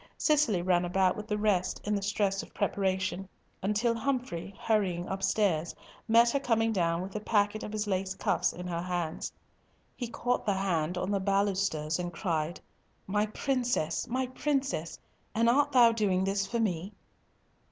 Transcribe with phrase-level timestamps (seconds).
[0.17, 3.29] Cicely ran about with the rest in the stress of preparation,
[3.61, 5.75] until Humfrey, hurrying upstairs,
[6.07, 9.31] met her coming down with a packet of his lace cuffs in her hands.
[9.95, 12.59] He caught the hand on the balusters, and cried,
[13.05, 14.97] "My princess, my princess,
[15.35, 16.93] and art thou doing this for me?"